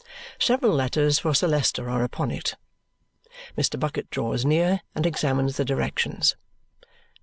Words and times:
Several 0.39 0.71
letters 0.73 1.19
for 1.19 1.35
Sir 1.35 1.45
Leicester 1.47 1.87
are 1.87 2.03
upon 2.03 2.31
it. 2.31 2.55
Mr. 3.55 3.79
Bucket 3.79 4.09
draws 4.09 4.43
near 4.43 4.81
and 4.95 5.05
examines 5.05 5.57
the 5.57 5.63
directions. 5.65 6.35